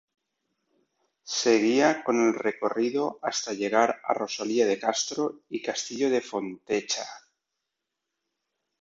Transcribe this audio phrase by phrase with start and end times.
[1.39, 7.05] Seguía con el recorrido hasta llegar a Rosalía de Castro y Castillo de Fontecha.